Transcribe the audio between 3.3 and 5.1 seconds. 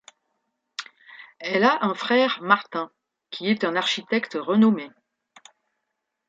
est un architecte renommé.